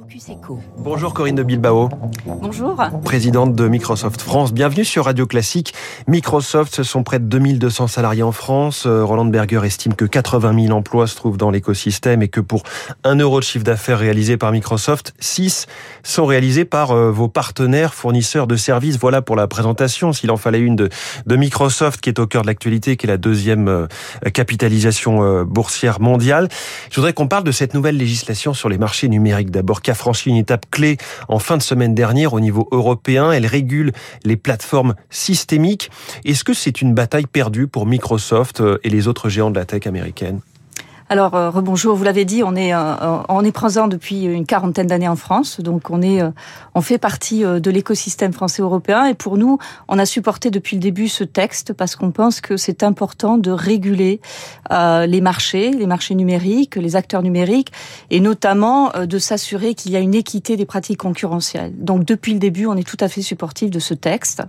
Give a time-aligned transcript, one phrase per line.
[0.00, 0.58] Focus Echo.
[0.78, 1.90] Bonjour Corinne de Bilbao.
[2.24, 2.74] Bonjour.
[3.04, 4.54] Présidente de Microsoft France.
[4.54, 5.74] Bienvenue sur Radio Classique.
[6.08, 8.84] Microsoft, ce sont près de 2200 salariés en France.
[8.86, 12.62] Euh, Roland Berger estime que 80 000 emplois se trouvent dans l'écosystème et que pour
[13.04, 15.66] 1 euro de chiffre d'affaires réalisé par Microsoft, 6
[16.02, 18.96] sont réalisés par euh, vos partenaires fournisseurs de services.
[18.98, 20.14] Voilà pour la présentation.
[20.14, 20.88] S'il en fallait une de,
[21.26, 23.86] de Microsoft qui est au cœur de l'actualité, qui est la deuxième euh,
[24.32, 26.48] capitalisation boursière mondiale.
[26.90, 30.30] Je voudrais qu'on parle de cette nouvelle législation sur les marchés numériques d'abord a franchi
[30.30, 30.96] une étape clé
[31.28, 33.32] en fin de semaine dernière au niveau européen.
[33.32, 33.92] Elle régule
[34.24, 35.90] les plateformes systémiques.
[36.24, 39.64] Est-ce que c'est une bataille perdue pour Microsoft euh, et les autres géants de la
[39.64, 40.40] tech américaine?
[41.10, 42.94] Alors euh, rebonjour, vous l'avez dit, on est euh,
[43.28, 46.22] on est présent depuis une quarantaine d'années en France, donc on est
[46.76, 50.80] on fait partie de l'écosystème français européen et pour nous, on a supporté depuis le
[50.80, 54.20] début ce texte parce qu'on pense que c'est important de réguler
[54.70, 57.72] les marchés, les marchés numériques, les acteurs numériques
[58.10, 61.72] et notamment de s'assurer qu'il y a une équité des pratiques concurrentielles.
[61.76, 64.42] Donc depuis le début, on est tout à fait supportif de ce texte.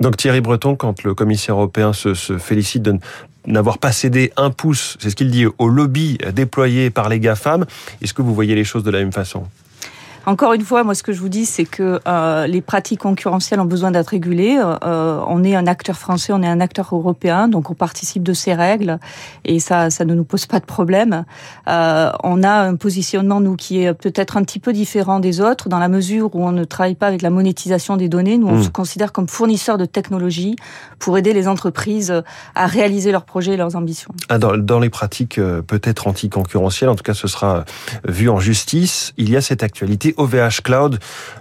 [0.00, 2.98] Donc Thierry Breton, quand le commissaire européen se, félicite de
[3.46, 7.64] n'avoir pas cédé un pouce, c'est ce qu'il dit, au lobby déployé par les GAFAM,
[8.02, 9.44] est-ce que vous voyez les choses de la même façon?
[10.26, 13.60] Encore une fois, moi, ce que je vous dis, c'est que euh, les pratiques concurrentielles
[13.60, 14.60] ont besoin d'être régulées.
[14.60, 18.32] Euh, on est un acteur français, on est un acteur européen, donc on participe de
[18.32, 18.98] ces règles
[19.44, 21.24] et ça, ça ne nous pose pas de problème.
[21.68, 25.68] Euh, on a un positionnement nous qui est peut-être un petit peu différent des autres
[25.68, 28.36] dans la mesure où on ne travaille pas avec la monétisation des données.
[28.36, 28.64] Nous, on mmh.
[28.64, 30.56] se considère comme fournisseur de technologies
[30.98, 32.12] pour aider les entreprises
[32.56, 34.12] à réaliser leurs projets et leurs ambitions.
[34.28, 37.64] Ah, dans, dans les pratiques euh, peut-être anticoncurrentielles, en tout cas, ce sera
[38.08, 39.12] vu en justice.
[39.18, 40.98] Il y a cette actualité OVH Cloud,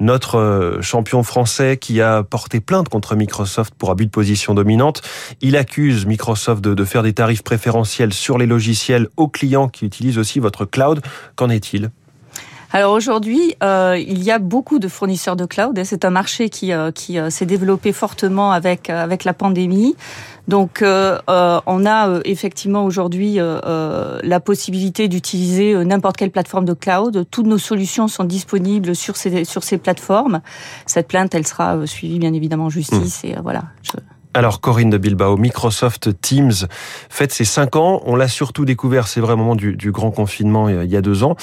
[0.00, 5.02] notre euh, champion français qui a porté plainte contre Microsoft pour abus de position dominante.
[5.40, 10.18] Il accuse Microsoft de, faire des tarifs préférentiels sur les logiciels aux clients qui utilisent
[10.18, 11.00] aussi votre cloud.
[11.36, 11.90] Qu'en est-il?
[12.72, 16.50] Alors aujourd'hui, euh, il y a beaucoup de fournisseurs de cloud et c'est un marché
[16.50, 19.96] qui, euh, qui s'est développé fortement avec, avec la pandémie.
[20.48, 26.72] Donc, euh, euh, on a euh, effectivement aujourd'hui la possibilité d'utiliser n'importe quelle plateforme de
[26.72, 27.26] cloud.
[27.30, 30.40] Toutes nos solutions sont disponibles sur ces sur ces plateformes.
[30.86, 33.26] Cette plainte, elle sera suivie bien évidemment en justice mmh.
[33.26, 33.64] et voilà.
[33.82, 33.92] Je...
[34.34, 36.52] Alors Corinne de Bilbao, Microsoft Teams
[37.08, 38.02] fête ses cinq ans.
[38.04, 41.24] On l'a surtout découvert, c'est vrai, au moment du, grand confinement il y a deux
[41.24, 41.34] ans.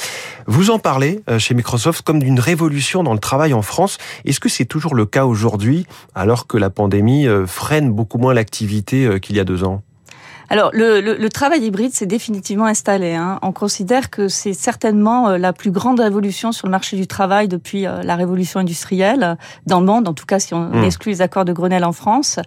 [0.46, 3.98] Vous en parlez euh, chez Microsoft comme d'une révolution dans le travail en France.
[4.24, 8.34] Est-ce que c'est toujours le cas aujourd'hui, alors que la pandémie euh, freine beaucoup moins
[8.34, 9.82] l'activité euh, qu'il y a deux ans?
[10.50, 13.14] Alors, le, le, le travail hybride s'est définitivement installé.
[13.14, 13.40] Hein.
[13.42, 17.48] On considère que c'est certainement euh, la plus grande révolution sur le marché du travail
[17.48, 20.84] depuis euh, la révolution industrielle dans le monde, en tout cas si on mmh.
[20.84, 22.40] exclut les accords de Grenelle en France.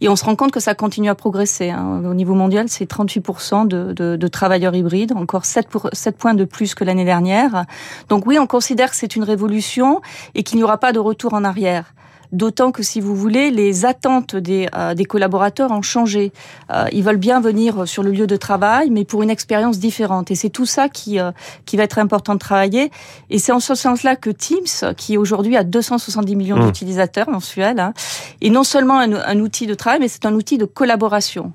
[0.00, 1.70] Et on se rend compte que ça continue à progresser.
[1.70, 2.02] Hein.
[2.04, 6.34] Au niveau mondial, c'est 38% de, de, de, travailleurs hybrides, encore 7, pour, 7 points
[6.34, 7.64] de plus que l'année dernière.
[8.08, 10.00] Donc oui, on considère que c'est une révolution
[10.34, 11.94] et qu'il n'y aura pas de retour en arrière.
[12.32, 16.32] D'autant que, si vous voulez, les attentes des, euh, des collaborateurs ont changé.
[16.70, 20.30] Euh, ils veulent bien venir sur le lieu de travail, mais pour une expérience différente.
[20.30, 21.30] Et c'est tout ça qui, euh,
[21.64, 22.90] qui va être important de travailler.
[23.30, 26.66] Et c'est en ce sens-là que Teams, qui aujourd'hui a 270 millions mmh.
[26.66, 27.94] d'utilisateurs mensuels, hein,
[28.42, 31.52] est non seulement un, un, outil de travail, mais c'est un outil de collaboration.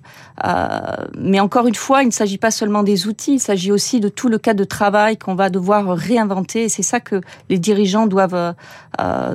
[1.17, 4.09] mais encore une fois, il ne s'agit pas seulement des outils, il s'agit aussi de
[4.09, 6.63] tout le cadre de travail qu'on va devoir réinventer.
[6.63, 8.56] Et c'est ça que les dirigeants doivent,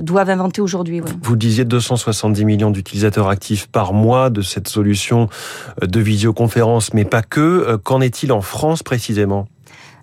[0.03, 1.01] doivent inventer aujourd'hui.
[1.29, 5.29] Vous disiez 270 millions d'utilisateurs actifs par mois de cette solution
[5.83, 7.41] euh, de visioconférence, mais pas que.
[7.41, 9.47] Euh, qu'en est-il en France précisément?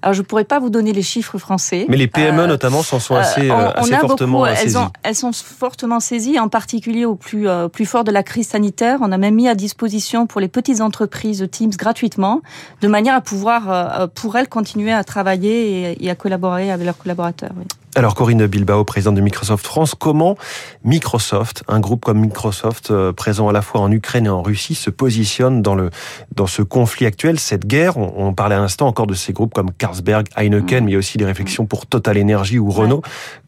[0.04, 1.88] Alors, je pourrais pas vous donner les chiffres français.
[1.90, 4.78] Mais les PME, euh, notamment, s'en sont assez, assez fortement saisies.
[5.02, 9.00] Elles, sont fortement saisies, en particulier au plus, plus fort de la crise sanitaire.
[9.02, 12.44] On a même mis à disposition pour les petites entreprises Teams gratuitement,
[12.82, 17.00] de manière à pouvoir, pour elles, continuer à travailler et, et à collaborer avec leurs
[17.00, 17.54] collaborateurs.
[17.58, 17.66] Oui.
[17.98, 20.38] Alors Corinne Bilbao, présidente de Microsoft France, comment
[20.84, 24.76] Microsoft, un groupe comme Microsoft euh, présent à la fois en Ukraine et en Russie,
[24.76, 25.92] se positionne dans le
[26.36, 27.96] dans ce conflit actuel, cette guerre?
[27.96, 30.86] On, parlait à l'instant encore de ces groupes comme Carlsberg, Heineken, mmh.
[30.86, 33.02] mais il y a aussi des réflexions pour Total Energy ou Renault.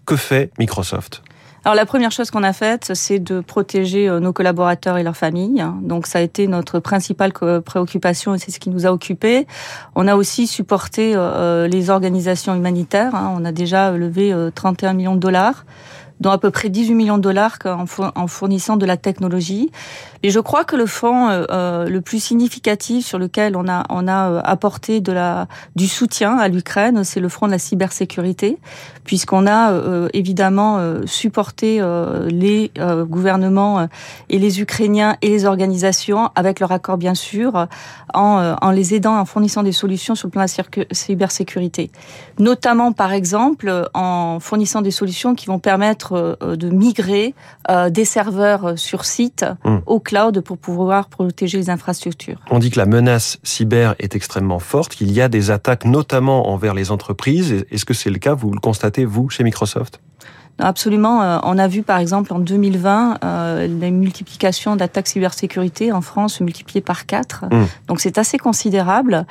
[0.05, 1.23] Que fait Microsoft?
[1.67, 5.17] Alors la première chose qu'on a faite, c'est de protéger euh, nos collaborateurs et leurs
[5.17, 5.65] familles.
[5.81, 9.45] Donc ça a été notre principale préoccupation et c'est ce qui nous a occupés.
[9.93, 13.13] On a aussi supporté euh, les organisations humanitaires.
[13.15, 13.35] Hein.
[13.37, 15.65] On a déjà levé 31 millions de dollars
[16.21, 19.69] dont à peu près 18 millions de dollars en fournissant de la technologie.
[20.23, 23.83] Et je crois que le fonds euh, euh, le plus significatif sur lequel on a
[23.89, 27.59] on a euh, apporté de la du soutien à l'Ukraine, c'est le front de la
[27.59, 28.57] cybersécurité,
[29.03, 29.71] puisqu'on a
[30.13, 31.81] évidemment supporté
[32.27, 32.71] les
[33.07, 33.87] gouvernements
[34.29, 37.67] et les Ukrainiens et les organisations avec leur accord bien sûr,
[38.13, 41.91] en, en les aidant en fournissant des solutions sur le plan de la cybersécurité,
[42.39, 47.33] notamment par exemple en fournissant des solutions qui vont permettre de migrer
[47.89, 49.77] des serveurs sur site mmh.
[49.85, 49.99] au
[50.43, 52.39] pour pouvoir protéger les infrastructures.
[52.49, 56.49] On dit que la menace cyber est extrêmement forte, qu'il y a des attaques notamment
[56.49, 57.65] envers les entreprises.
[57.71, 58.33] Est-ce que c'est le cas?
[58.33, 59.99] Vous le constatez, vous, chez Microsoft?
[60.59, 61.21] Absolument.
[61.21, 66.41] Euh, on a vu par exemple en 2020 euh, la multiplication d'attaques cybersécurité en France
[66.41, 67.45] multipliée par 4.
[67.45, 67.65] Mmh.
[67.87, 69.25] Donc c'est assez considérable.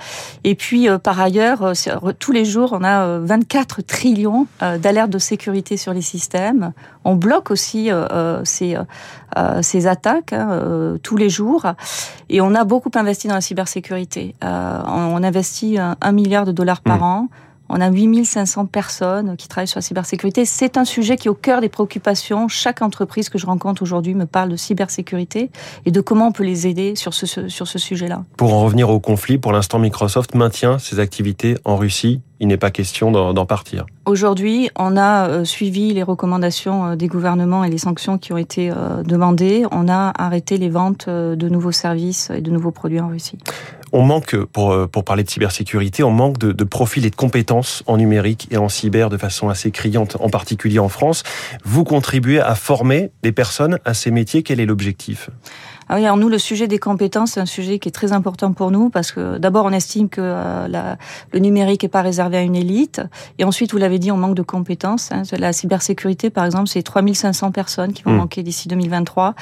[0.44, 1.73] Et puis euh, par ailleurs,
[2.19, 6.73] tous les jours, on a 24 trillions d'alertes de sécurité sur les systèmes.
[7.05, 7.90] On bloque aussi
[8.44, 8.76] ces,
[9.62, 11.67] ces attaques hein, tous les jours.
[12.29, 14.34] Et on a beaucoup investi dans la cybersécurité.
[14.43, 17.02] on investit un milliard de dollars par mmh.
[17.02, 17.29] an.
[17.68, 20.44] On a 8500 personnes qui travaillent sur la cybersécurité.
[20.44, 22.48] C'est un sujet qui est au cœur des préoccupations.
[22.48, 25.50] Chaque entreprise que je rencontre aujourd'hui me parle de cybersécurité
[25.84, 28.24] et de comment on peut les aider sur ce, sur ce sujet-là.
[28.36, 32.56] Pour en revenir au conflit, pour l'instant, Microsoft maintient ses activités en Russie il n'est
[32.56, 33.86] pas question d'en partir.
[34.04, 38.36] Aujourd'hui, on a euh, suivi les recommandations euh, des gouvernements et les sanctions qui ont
[38.36, 39.64] été euh, demandées.
[39.72, 43.38] On a arrêté les ventes de nouveaux services et de nouveaux produits en Russie.
[43.92, 47.82] On manque, pour, pour parler de cybersécurité, on manque de, de profils et de compétences
[47.86, 51.22] en numérique et en cyber de façon assez criante, en particulier en France.
[51.64, 54.42] Vous contribuez à former des personnes à ces métiers.
[54.42, 55.30] Quel est l'objectif?
[55.88, 58.52] Ah oui, alors nous, le sujet des compétences, c'est un sujet qui est très important
[58.52, 60.96] pour nous parce que d'abord, on estime que euh, la,
[61.32, 63.00] le numérique n'est pas réservé à une élite.
[63.38, 65.12] Et ensuite, vous l'avez dit, on manque de compétences.
[65.12, 65.22] Hein.
[65.38, 68.16] La cybersécurité, par exemple, c'est 3500 personnes qui vont mmh.
[68.16, 69.34] manquer d'ici 2023.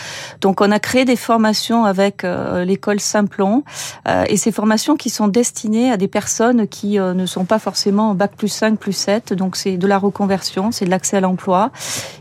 [0.42, 3.64] Donc, on a créé des formations avec euh, l'école Simplon.
[4.06, 8.14] Euh, et ces formations qui sont destinées à des personnes qui ne sont pas forcément
[8.14, 9.32] bac plus 5, plus 7.
[9.32, 11.70] Donc, c'est de la reconversion, c'est de l'accès à l'emploi.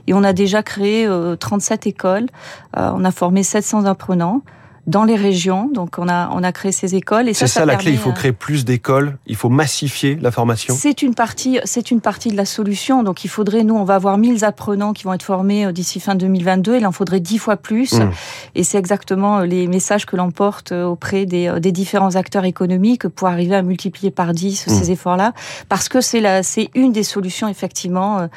[0.07, 1.09] Et on a déjà créé
[1.39, 2.27] 37 écoles.
[2.75, 5.69] on a formé 700 apprenants dans les régions.
[5.73, 7.91] Donc on a on a créé ces écoles et ça c'est ça, la clé.
[7.91, 9.17] Il faut euh, créer plus d'écoles.
[9.27, 10.73] Il faut massifier la formation.
[10.77, 13.03] C'est une partie c'est une partie de la solution.
[13.03, 15.99] Donc il faudrait nous on va avoir 1000 apprenants qui vont être formés euh, d'ici
[15.99, 16.77] fin 2022.
[16.77, 17.93] Il en faudrait 10 fois plus.
[17.93, 18.11] Mmh.
[18.55, 23.07] Et c'est exactement euh, les messages que l'on porte auprès des, des différents acteurs économiques
[23.07, 24.69] pour arriver à multiplier par 10 mmh.
[24.69, 25.33] ces efforts-là.
[25.69, 28.27] Parce que c'est la c'est une des solutions effectivement,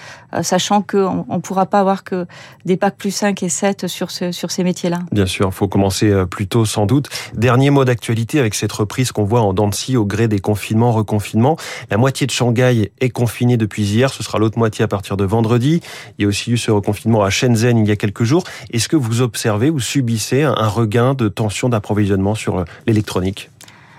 [0.42, 2.26] sachant qu'on on pourra pas avoir que
[2.64, 5.00] des packs plus 5 et 7 sur ce, sur ces métiers-là.
[5.12, 7.08] Bien sûr, il faut commencer plutôt sans doute.
[7.34, 11.56] Dernier mot d'actualité avec cette reprise qu'on voit en Dancy au gré des confinements, reconfinements.
[11.90, 15.24] La moitié de Shanghai est confinée depuis hier, ce sera l'autre moitié à partir de
[15.24, 15.80] vendredi.
[16.18, 18.44] Il y a aussi eu ce reconfinement à Shenzhen il y a quelques jours.
[18.70, 23.48] Est-ce que vous observez ou subissez un regain de tension d'approvisionnement sur l'électronique?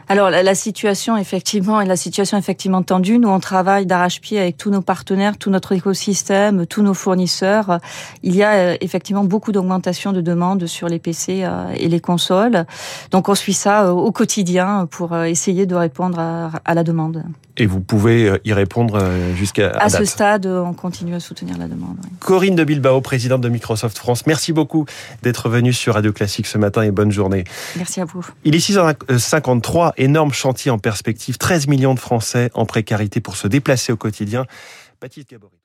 [0.09, 3.19] Alors la, situation effectivement est la situation effectivement tendue.
[3.19, 7.79] Nous on travaille d'arrache-pied avec tous nos partenaires, tout notre écosystème, tous nos fournisseurs.
[8.23, 11.99] Il y a euh, effectivement beaucoup d'augmentation de demandes sur les PC euh, et les
[11.99, 12.65] consoles.
[13.11, 17.23] Donc on suit ça euh, au quotidien pour essayer de répondre à la demande.
[17.59, 19.03] Et vous pouvez y répondre
[19.35, 21.97] jusqu'à à, ce stade, on continue à soutenir la demande.
[22.19, 24.85] Corinne de Bilbao, présidente de Microsoft France, merci beaucoup
[25.23, 27.45] d'être venue sur Radio Classique ce matin et bonne journée.
[27.75, 28.23] Merci à vous.
[28.43, 33.47] Il est 6h53 énorme chantier en perspective, 13 millions de Français en précarité pour se
[33.47, 34.45] déplacer au quotidien.
[35.01, 35.57] Baptiste Gabory.